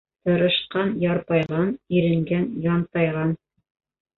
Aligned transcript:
Тырышҡан 0.27 0.89
ярпайған, 1.03 1.69
иренгән 1.99 2.51
янтайған. 2.67 3.37